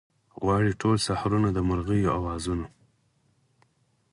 غواړي 0.41 0.71
ټوله 0.81 0.99
سحرونه 1.07 1.49
د 1.53 1.59
مرغیو 1.69 2.15
اوازونه 2.17 2.65